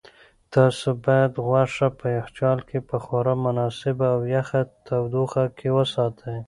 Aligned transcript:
تاسو 0.53 0.87
باید 1.05 1.33
غوښه 1.45 1.87
په 1.99 2.05
یخچال 2.17 2.59
کې 2.69 2.79
په 2.89 2.97
خورا 3.03 3.33
مناسبه 3.45 4.07
او 4.15 4.21
یخه 4.35 4.61
تودوخه 4.85 5.43
کې 5.57 5.67
وساتئ. 5.77 6.37